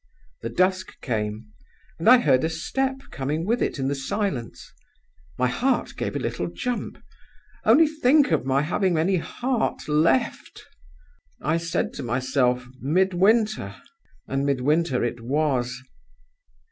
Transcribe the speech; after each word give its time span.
The 0.41 0.49
dusk 0.49 0.99
came, 1.01 1.51
and 1.99 2.09
I 2.09 2.17
heard 2.17 2.43
a 2.43 2.49
step 2.49 3.01
coming 3.11 3.45
with 3.45 3.61
it 3.61 3.77
in 3.77 3.87
the 3.87 3.93
silence. 3.93 4.73
My 5.37 5.45
heart 5.45 5.93
gave 5.95 6.15
a 6.15 6.19
little 6.19 6.47
jump 6.47 6.97
only 7.65 7.85
think 7.87 8.31
of 8.31 8.43
my 8.43 8.63
having 8.63 8.97
any 8.97 9.17
heart 9.17 9.87
left! 9.87 10.63
I 11.39 11.57
said 11.57 11.93
to 11.93 12.01
myself: 12.01 12.65
'Midwinter!' 12.81 13.75
And 14.27 14.43
Midwinter 14.43 15.03
it 15.03 15.21
was. 15.23 15.83